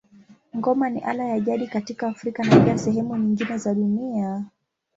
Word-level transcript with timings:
Ngoma 0.57 0.89
ni 0.89 0.99
ala 1.01 1.23
ya 1.25 1.39
jadi 1.39 1.67
katika 1.67 2.07
Afrika 2.07 2.43
na 2.43 2.59
pia 2.59 2.77
sehemu 2.77 3.17
nyingine 3.17 3.57
za 3.57 3.73
dunia. 3.73 4.43